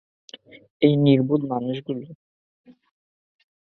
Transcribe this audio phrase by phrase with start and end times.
[0.81, 2.05] এই নির্বোধ মানুষগুলো?